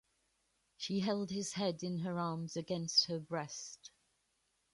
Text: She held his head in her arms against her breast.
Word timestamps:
She 0.77 0.99
held 1.01 1.29
his 1.29 1.53
head 1.53 1.83
in 1.83 1.99
her 1.99 2.17
arms 2.17 2.57
against 2.57 3.05
her 3.05 3.19
breast. 3.19 3.91